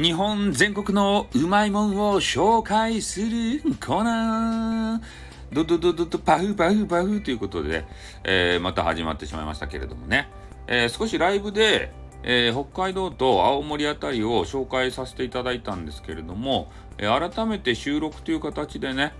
[0.00, 5.54] 日本全国のうまいもんを紹介するコーナー。
[5.54, 7.84] ドドドドドパフパフパフということで、
[8.24, 10.30] えー、また始まってしまいましたけれどもね。
[10.66, 11.92] えー、少しライブで、
[12.22, 19.12] えー、北海道と青森あたりを紹介させていただいたんですけれども、えー、改めて収録という形でね、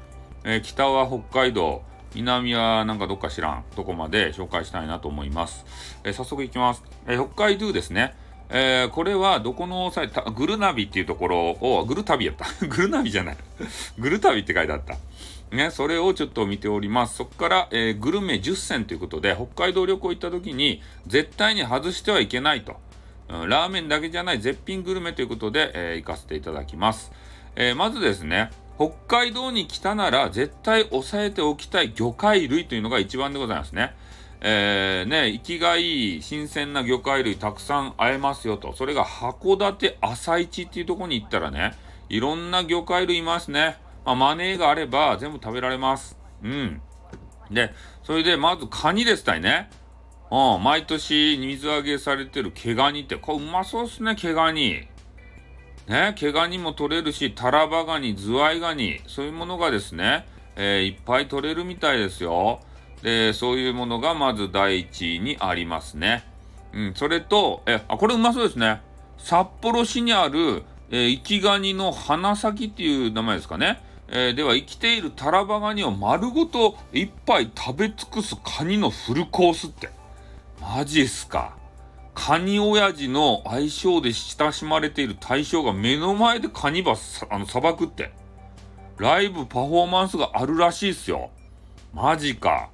[0.45, 1.83] えー、北は北海道、
[2.15, 5.67] 南はなんかどっか知らんとこまで紹介したいなと思います。
[6.05, 6.83] えー、早速いきます。
[7.07, 8.15] えー、北海道ですね。
[8.53, 12.47] えー、これはどこのサイト、グルナビっていうところを、グルタビやった。
[12.67, 13.37] グルナビじゃない。
[13.99, 14.97] グルタビって書いてあった。
[15.55, 17.17] ね、それをちょっと見ております。
[17.17, 22.77] そこから、えー、グルメ10選ということで、北海道旅行行った時に、絶対に外してはいけないと。
[23.29, 27.13] うん、ラーメンだけじゃない絶品グルメということで、えー、行かせていただきます。
[27.55, 33.95] えー、まずですね、北海道に来たなら絶対押さえておきたい魚介類というのが一番でございますね。
[34.43, 38.73] えー、ね、生きがいい新鮮な魚介類たくさん会えますよと。
[38.73, 41.75] それが函館朝市っていうとこに行ったらね、
[42.09, 43.77] いろんな魚介類いますね。
[44.05, 46.19] まあ、マネーがあれば全部食べられます。
[46.43, 46.81] うん。
[47.51, 49.69] で、それでまずカニですたいね。
[50.31, 54.87] うん、毎年水揚げされてる毛ガニって、これうまそうっすね、毛ガニ。
[55.87, 60.25] ね、毛ガニも取れるし、タラバガニ、ズワイガニ、そういうものがですね、
[60.57, 62.61] えー、いっぱい取れるみたいですよ。
[63.03, 66.25] で、そういうものがまず第一位にありますね。
[66.73, 68.81] うん、それと、え、あ、これうまそうですね。
[69.19, 73.83] 札幌市にある、えー、生きガニの花咲っていう名前ですかね。
[74.09, 79.89] えー、では、生きているタラバガニを丸ごと一杯食べ尽くすカニのフルコースって。
[80.61, 81.57] マジっすか。
[82.13, 88.13] カニ親父の愛称で親しまれている大将が目の前でカニバス、あの、砂漠って。
[88.99, 91.31] ライブパフォーマンスがあるらしいっすよ。
[91.95, 92.69] マジか。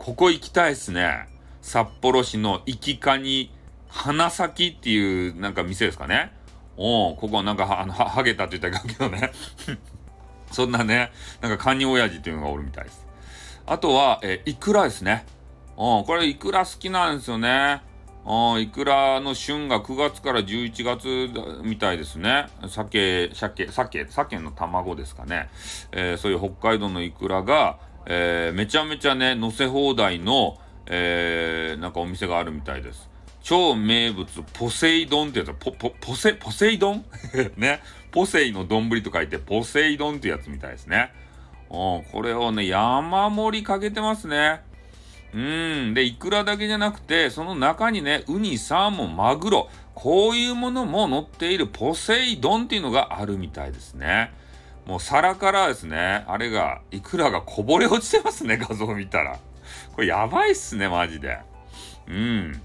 [0.00, 1.28] ここ行きたいっすね。
[1.60, 3.52] 札幌市の生きカニ
[3.86, 6.32] 花咲っていうなんか店ですかね。
[6.78, 9.30] おここなんかあのは、はげたって言ったけどね。
[10.50, 11.12] そんなね、
[11.42, 13.06] なんかカニ親父っていうのがおるみたいです。
[13.66, 15.26] あとは、えイクラですね。
[15.76, 17.82] うん、これイクラ好きなんですよね。
[18.24, 21.30] うん、イクラの旬が9月から11月
[21.62, 22.46] みたいですね。
[22.68, 25.50] 鮭、鮭、鮭、鮭の卵ですかね。
[25.92, 27.78] えー、そういう北海道のイクラが、
[28.12, 33.08] えー、めちゃめちゃね、乗せ放題の、えー、なんかお店があるみたいです。
[33.40, 37.04] 超名物、ポセイドンってやつ、ポ、ポ、ポセ、ポセイドン？
[37.56, 37.80] ね。
[38.10, 41.12] ポセイの丼と書いて、ポセイドンってやつみたいですね。
[41.70, 44.62] うん、これをね、山盛りかけてますね。
[45.32, 45.94] うん。
[45.94, 54.32] で、イクラだけじゃなくて、その中にね、ウニ、サーモン、マグロ、こういうものも乗っているポセイドンっていうのがあるみたいですね。
[54.90, 59.38] もう皿からですね、あれが、いくらがこぼれ落ちてますね、 画像見たら。
[59.94, 61.38] これやばいっすね、マジで。
[62.08, 62.60] うん。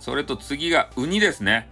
[0.00, 1.68] それと次がウニですね。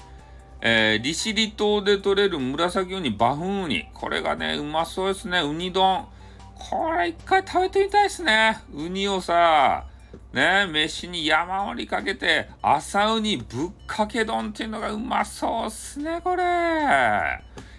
[0.61, 3.89] えー、利尻島で取れる紫ウニ、バフンウニ。
[3.95, 5.41] これがね、うまそうですね。
[5.41, 6.07] ウニ丼。
[6.55, 8.59] これ一回食べてみたいですね。
[8.75, 9.87] ウニをさ、
[10.35, 16.45] ね、飯に山盛りかけて、朝ウニぶっかけ丼っていうのがうまそうっすね、これ。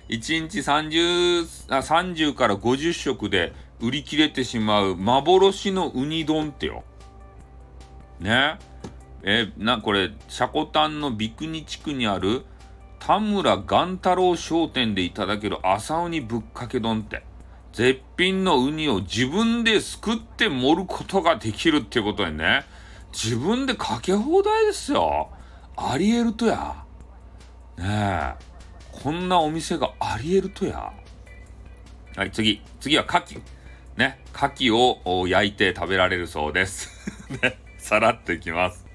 [0.09, 6.83] 1日30あ30から50食で売り切れてしまう幻のウニ丼ってよ。
[8.19, 8.57] ね。
[9.23, 12.45] えな、これ、シコタンの三国地区にある
[12.99, 17.23] 田村岩太郎商店でいただける朝ウニぶっかけ丼って。
[17.73, 22.65] 絶品のウニを自分ですくって盛ることができるってことでね。
[23.11, 25.29] 自分でかけ放題ですよ。
[25.75, 26.83] ありえるとや。
[27.77, 28.46] ねえ。
[29.03, 30.91] こんなお店がありえるとや。
[32.15, 32.61] はい、次。
[32.79, 33.41] 次は牡蠣。
[33.95, 34.19] ね。
[34.33, 36.89] 牡蠣を焼いて食べられるそうです。
[37.43, 37.59] ね。
[37.77, 38.87] さらっといきます。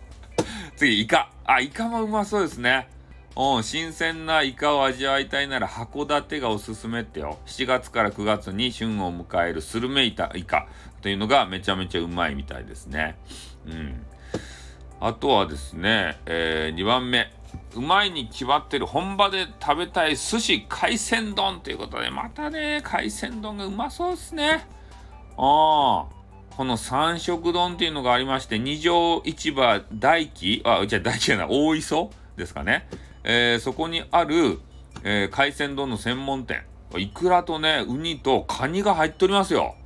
[0.74, 1.30] 次、イカ。
[1.44, 2.88] あ、イカもうまそうですね。
[3.36, 7.38] うん、新鮮なイカを味わいたいなら函館がおすすめってよ。
[7.46, 10.66] 7月から9月に旬を迎えるスルメイタイカ
[11.00, 13.16] というのがめちゃめちゃうまいみたいですね。
[13.66, 14.04] うん。
[14.98, 17.32] あとはですね、えー、2番目。
[17.74, 24.66] うまいに決まってる本場で食べたい寿司海鮮丼ということで、またね、海鮮丼がうまそうですね。
[25.36, 26.22] ああ。
[26.56, 32.86] この三色丼っていうのがありまして、二条市場大輝、あ、じゃあ大輝じゃない、大磯ですかね。
[33.24, 34.60] えー、そこにある、
[35.02, 36.64] えー、海鮮丼の専門店。
[36.98, 39.76] イクラとね、ウニとカニが入っておりますよ。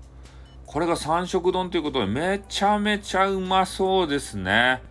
[0.67, 4.83] これが三色丼ということで、めちゃめちゃうまそうですね。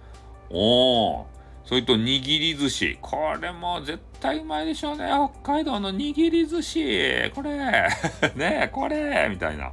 [0.49, 1.34] おー。
[1.65, 2.97] それと握り寿司。
[3.01, 5.09] これも絶対うまいでしょうね。
[5.43, 7.31] 北海道の握り寿司。
[7.31, 7.57] これ。
[8.35, 9.27] ねこれ。
[9.29, 9.71] みたいな。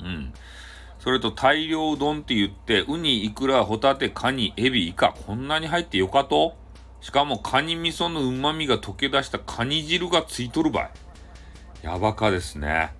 [0.00, 0.32] うん。
[0.98, 6.56] それと大量丼って言って、ウニ、イクラ、ホタテ、カニ、エビ、イカ、こんなに入ってよかと
[7.00, 10.90] しかもカニ味噌の旨味が溶け出したカニ汁がついとるばい。
[11.82, 12.92] やばかですね。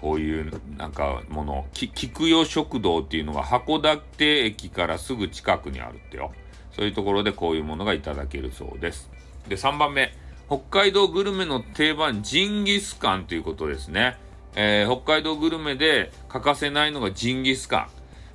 [0.00, 6.30] こういうなんかもの、き菊代食堂っていうのが函館駅からすぐ近くにあるってよ。
[6.78, 9.10] そういうところでこういうものがいただけるそうです。
[9.48, 10.14] で、3番目。
[10.46, 14.16] 北海道グルメの定番、ジンギスカンということですね。
[14.54, 17.88] えー、北海道グルメで欠かせないのがジンギスカン。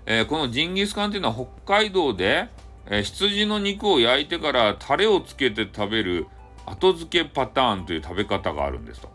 [0.08, 2.50] えー、このジンギスカンっていうのは北海道で、
[2.88, 6.28] えー、羊の肉を焼いてからタレをつけて食べる
[6.66, 9.10] 後付けパターンという食べ方があるんですと。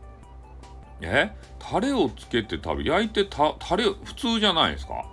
[1.03, 5.05] えタレをつけて食べ、焼いてた、タレ、普通じゃないですか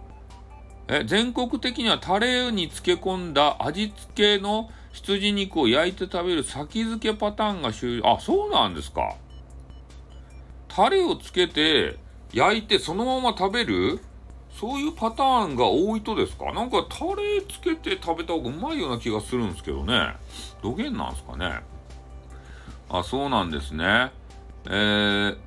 [0.87, 9.15] え、全国的にはタレに漬け込んだ味付けの羊肉を焼いて食べる先付けパターンが主あ、そうなんですか。
[10.67, 11.97] タレをつけて
[12.33, 13.99] 焼いてそのまま食べる？
[14.59, 16.53] そういうパターンが多いとですか？
[16.53, 20.13] なんかタレつけて食べた方がうまいような気がするんですけどね。
[20.61, 21.61] どげんなんすかね。
[22.89, 24.11] あ、そうなんですね。
[24.65, 25.37] えー、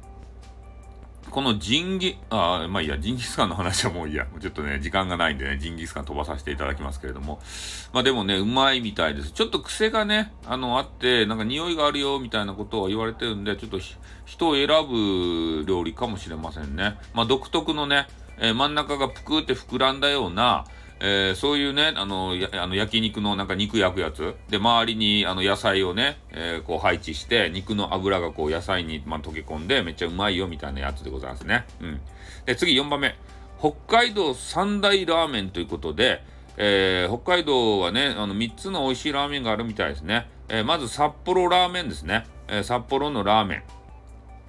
[1.30, 4.26] このジンギ、あ、まあいいや、ジンギスカンの話はもういいや。
[4.40, 7.40] ちょっとね、時間がないんでね、ジンギスカン飛ばさせていただきますけれども。
[7.92, 9.30] まあでもね、うまいみたいです。
[9.32, 13.78] ちょっと癖がね、あの、あって、なんか匂いがあるよ、みたいなことを言われてるんで、ちょっと
[14.24, 16.96] 人を選ぶ料理かもしれませんね。
[17.14, 18.06] まあ独特のね、
[18.38, 20.64] えー、真ん中がぷくって膨らんだような、
[21.00, 24.34] えー、そういうね、あの、あの焼肉のなんか肉焼くやつ。
[24.48, 31.66] で、周りにあの野菜をね、えー、こう配置して、肉の油がこう野菜に、まあ、溶け込んで、めっちゃうまいよみたいなやつでございますね。
[31.80, 32.00] うん。
[32.46, 33.16] で、次4番目。
[33.60, 36.22] 北海道三大ラーメンということで、
[36.56, 40.28] えー、北海道はね、あの3つの美味しいラーメンがあるみたいですね。
[40.48, 42.26] え、まず札幌ラーメンですね。
[42.48, 43.62] え、札幌のラーメン。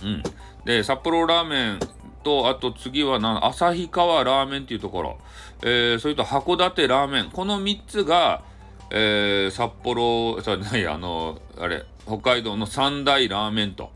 [0.03, 0.23] うん。
[0.65, 1.79] で、札幌ラーメン
[2.23, 5.17] と、あと次はな、旭川ラーメンっていうところ。
[5.61, 7.31] えー、それと函館ラーメン。
[7.31, 8.43] この3つが、
[8.91, 13.91] えー、札幌、じゃない、あの、あれ、北海道の三大ラーメンと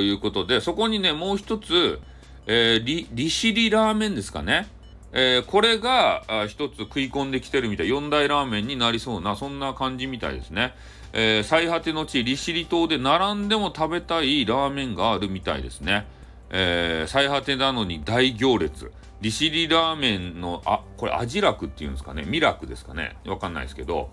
[0.00, 2.00] いうことで、そこにね、もう一つ、
[2.46, 4.68] えー、利利尻ラーメンですかね。
[5.14, 7.88] えー、これが一つ食い込んできてるみたい。
[7.88, 10.74] 四大ラーメンになりそうな、そんな感じみたいですね。
[11.12, 16.06] えー、最果ての地、利尻島で並んでも食べたいラーメンがあるみたいですね。
[16.52, 18.92] えー、最果てなのに大行列。
[19.22, 22.24] 利尻ラーメンの、あ、これ、味楽っていうんですかね。
[22.24, 23.16] ミラクですかね。
[23.24, 24.10] わかんないですけど、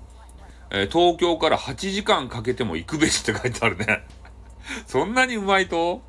[0.72, 4.04] えー、東京から8時間かけても行くべしって書いてあるね。
[4.86, 6.02] そんなにうまいと？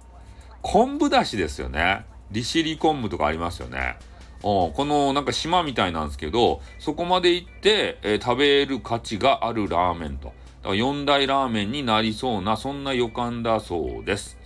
[0.62, 2.04] 昆布だしですよね。
[2.30, 3.96] 利尻昆布とかありますよね。
[4.42, 10.26] このなんか島みたいなんですけど、そこまで行って、えー、食べる価値があるラーメンと。
[10.26, 10.34] だか
[10.68, 14.38] ら4大ラーメンになりそうな、そんな予感だそうです。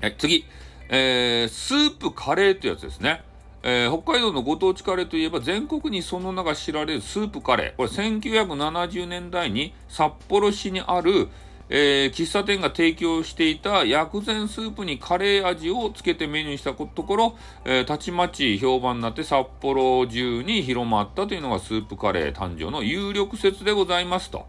[0.00, 0.44] はい、次。
[0.88, 3.22] えー、スープカレーってやつですね。
[3.66, 7.76] えー、北海道のご当地カレーといえば全国にその名が知られるスープカレー。
[7.76, 11.28] これ1970年代に札幌市にある、
[11.70, 24.46] えー、喫茶店が提供していた薬膳スープにカレー味をつけてメニューにしたところ、えー、たちまち評判になって札幌中に広まったというのがスープカレー誕生の有力説でございますと。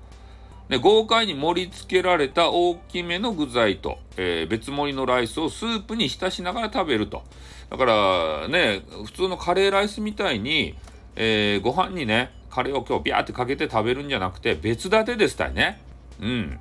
[0.69, 7.23] で豪快に盛り付けられた大きめの具材と、えー、別盛りのライスをスープに浸しながら食べると。
[7.69, 10.75] だからね、普通のカレーライスみたいに、
[11.15, 15.81] えー、ご飯にね、カレーを今日ビャーってかけて食べるんじゃなくて、別立てでしたよね。
[16.21, 16.59] うん。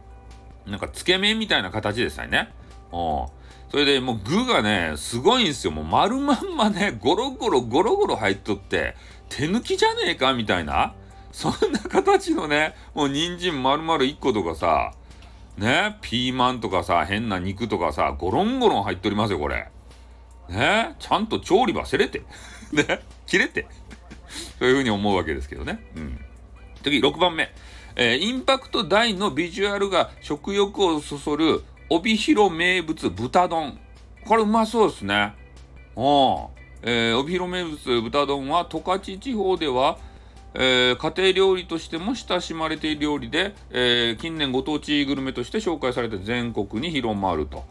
[0.67, 2.51] なんか、つけ麺みたいな形でしたよね。
[2.93, 3.27] うん。
[3.71, 5.73] それでもう具がね、すごいんですよ。
[5.73, 8.97] もう丸まんまね、ゴロゴロゴロゴロ入っとって、
[9.29, 10.95] 手抜きじゃねえかみたいな。
[11.35, 14.93] そんな形のね、もう人参丸々1個とかさ、
[15.59, 19.69] ね、ピーマンとかさ、変な肉とかさ、ゴロンゴロン入っておりますよ、これ。
[20.49, 22.23] ね、ちゃんと調理はせれて。
[22.71, 23.67] ね、切れて。
[24.61, 25.85] そういうふうに思うわけですけどね。
[25.97, 26.25] うん。
[26.85, 27.53] 次、6番目。
[27.97, 33.81] えー、インパクト大のビジュアルが食欲をそそる、帯広名物豚丼。
[34.25, 35.35] これうまそうですね。
[35.97, 36.47] うん。
[36.83, 39.99] えー、帯広名物豚丼は十勝地方では
[40.55, 47.65] えー、家庭料理としても親しまれている料理で、えー、近年ご当地グルメとして紹介されて全国に広まると。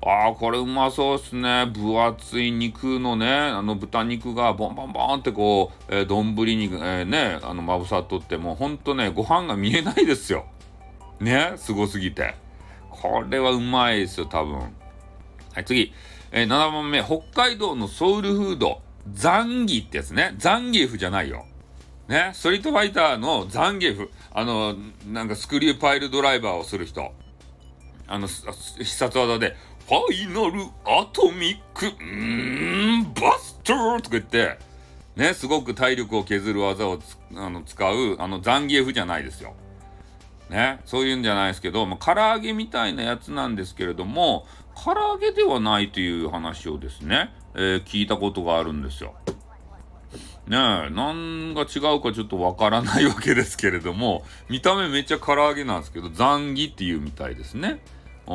[0.00, 1.66] ああ、これうまそうっすね。
[1.66, 10.46] 分厚い肉のね、あの豚肉がボンボンボンってこう、えー、丼に、えー、ね、あの、まぶさっとって、もうほんとね、ご飯が見えないですよ。
[11.18, 12.36] ね、すごすぎて。
[12.90, 14.58] これはうまいですよ、多分。
[14.58, 14.68] は
[15.56, 15.92] い、次。
[16.30, 18.80] えー、7番目、北海道のソウルフード、
[19.12, 20.34] ザンギってやつね。
[20.38, 21.44] ザンギエフじゃないよ。
[22.08, 24.74] ね、ストリートファイターのザンゲフ、あの、
[25.06, 27.12] なんかスクリューパイルドライバーをする人。
[28.06, 29.54] あの、必殺技で、
[29.86, 34.58] ファイナルアトミック、うー、バスターとか言って、
[35.16, 36.98] ね、すごく体力を削る技を
[37.36, 39.54] あの使う、あの、ザンギエフじゃないですよ。
[40.48, 44.46] ね、そういうんじゃないですけど、まあ、唐揚げみたいなやつなんですけれども、
[44.82, 49.14] 唐揚げではないという話をですね、えー、聞いたことがあるんですよ。
[50.46, 57.80] ねえ、何が違うかちょっとわからないわけですけれども、見た目めっちゃ唐揚げなんですけど、ザンギっていうみたいですね。
[58.26, 58.34] う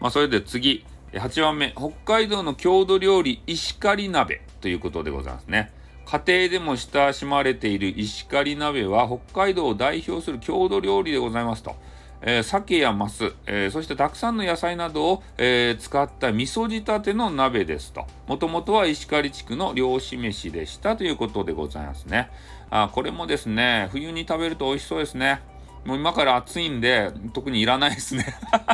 [0.00, 5.72] まあ、それで次、8番目、北海道の郷土料理、石狩鍋ということでございますね。
[6.06, 11.76] 家庭でも親しまれている石狩鍋は北海道を代表する郷土料理でございますと。
[12.22, 18.06] えー、鮭やマス、えー、そしてたくさんの野菜などを、えー、使った味噌仕立ての鍋ですと。
[18.26, 22.30] もともとは石狩地区の漁師飯でしたということでございますね。
[22.70, 25.40] あこれもですね、冬に食べると美味しそうですね。
[25.84, 28.26] もう今から暑いんで、特にいらないですね。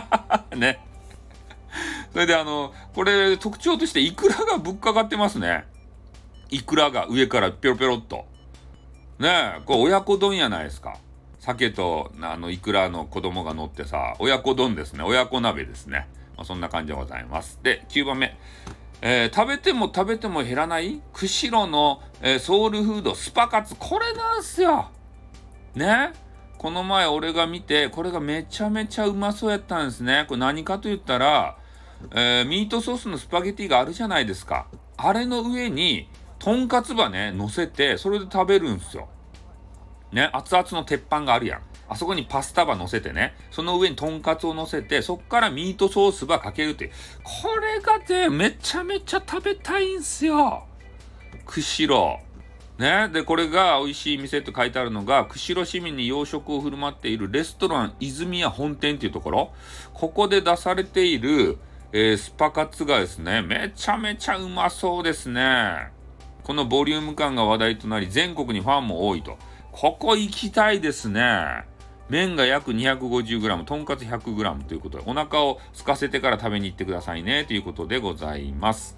[0.56, 0.80] ね。
[2.12, 5.64] それであの、これ特徴としてイクラがぶっかかってますね。
[6.50, 8.24] イクラが上からぴょろぴょろっと。
[9.18, 10.96] ねえ、これ親子丼やないですか。
[11.46, 15.04] 鮭とあのイクラの子供が乗ってさ、親子丼ですね。
[15.04, 16.08] 親子鍋ですね。
[16.36, 17.60] まあ、そんな感じでございます。
[17.62, 18.36] で、9番目。
[19.00, 21.00] えー、食べても食べても減らない？
[21.12, 23.76] 釧路の、えー、ソウルフードスパカツ。
[23.78, 24.90] これなんすよ。
[25.76, 26.14] ね？
[26.58, 30.24] この前俺が見て、これがめちゃめちゃうまそうやったんですね。
[30.26, 31.58] これ何かと言ったら、
[32.10, 34.66] えー、ミートソースのスパゲティがあるじゃないですか。
[34.96, 36.08] あれの上に、
[36.40, 39.08] とんかつばね、乗せて、それで食べるんですよ。
[40.16, 41.60] ね、熱々の鉄板があるやん。
[41.88, 46.90] あそこにパスタば乗せてね、その上にとんかつを乗せて、そっからミートソースばかけるって。
[47.22, 50.64] これがね、めちゃめちゃ食べたいんすよ。
[51.44, 52.18] 釧路。
[52.82, 53.10] ね。
[53.12, 59.52] で、これが美味しい店って書いてあるのが、釧路市民に洋食を振る舞っているレストラン泉屋本店っていうところ。
[59.92, 61.58] ここで出されている、
[61.92, 65.88] えー、スパカツがですね、めちゃめちゃうまそうですね。
[66.42, 69.36] このボリューム感が話題となり、全国にファンも多いと。
[69.76, 71.66] ここ行きたいですね。
[72.08, 78.96] 麺が約 250g、とんかつ 100g ということで、お腹を空かせてから食べに行ってくださいね、ということでございます。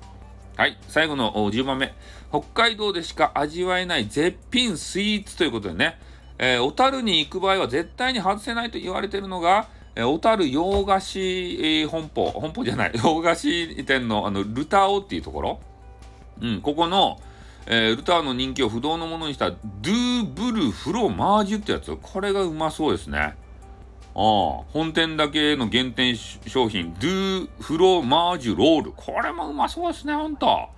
[0.57, 0.79] はい。
[0.87, 1.93] 最後の10番目。
[2.31, 5.99] 北海道でしか味わえない絶品スイーツということでね、
[6.39, 9.67] えー、小樽に行く場合は絶対に外せないと言われているのが、
[9.97, 15.61] えー、小樽洋菓子、えー、本舗、本舗じゃない、洋菓子店のあの、ルタオっていうところ。
[16.41, 17.19] うん、ここの、
[17.71, 21.95] えー、ルターの人気を不動のものにしたドゥーブルフロマージュってやつ。
[22.01, 23.19] これがうまそうですね。
[23.19, 23.35] ああ、
[24.15, 28.93] 本店だけの限定商品、ドゥーフロマージュロール。
[28.93, 30.71] これもうまそうですね、ほんと。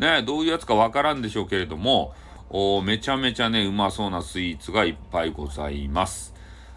[0.00, 2.12] ね、どういうやつかわからんでしょうけれども、
[2.50, 6.34] おめちゃめちゃね、うまそうなスイーツがいっぱいございます。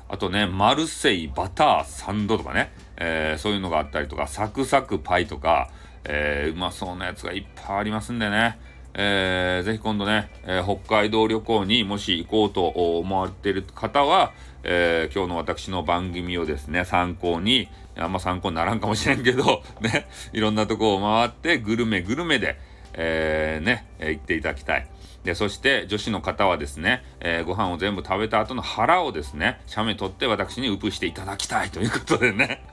[0.08, 5.72] あとね、マルセイバターサンドとかね、えー、そういうのがあったりとか、サクサクパイとか、
[6.04, 8.60] えー、うまそうなやつがいっぱいありますんでね。
[8.98, 14.32] えー、ぜひ今度ね、えー、北海道旅行にもし行こうと思われている方は、
[14.64, 22.58] えー、今日の私の番組をですね、参考に、あんま参考にならんかもしれんけど、 ね、いろんなとこを回って、グルメグルメで、
[22.94, 24.88] えー、ね、行っていただきたい。
[25.26, 32.64] で、そして女子の方はですね、えー、ご飯を全部食べた後の腹をですね、写メ取って私にウプしていただきたいということでね、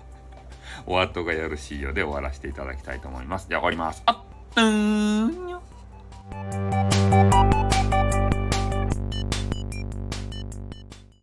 [0.87, 3.49] お後がよろしいようで終わらせていただきたいと思います。
[3.49, 4.03] じゃあ終わります。
[4.07, 4.17] あっ、
[4.57, 5.52] うーん。
[6.33, 7.42] Música